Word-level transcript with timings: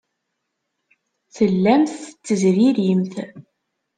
Tellamt 1.35 1.97
tettezririmt. 2.03 3.13